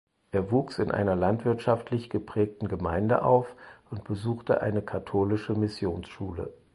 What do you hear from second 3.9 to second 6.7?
und besuchte eine katholische Missionsschule.